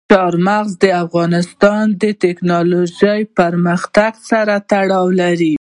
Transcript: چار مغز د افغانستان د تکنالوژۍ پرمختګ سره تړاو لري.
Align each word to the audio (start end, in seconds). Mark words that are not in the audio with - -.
چار 0.09 0.33
مغز 0.47 0.71
د 0.83 0.85
افغانستان 1.03 1.85
د 2.01 2.03
تکنالوژۍ 2.23 3.21
پرمختګ 3.39 4.11
سره 4.29 4.55
تړاو 4.71 5.07
لري. 5.21 5.49